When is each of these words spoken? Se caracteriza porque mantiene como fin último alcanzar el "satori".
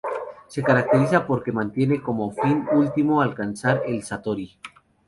Se 0.47 0.63
caracteriza 0.63 1.27
porque 1.27 1.51
mantiene 1.51 2.01
como 2.01 2.31
fin 2.31 2.65
último 2.71 3.21
alcanzar 3.21 3.83
el 3.85 4.01
"satori". 4.01 4.57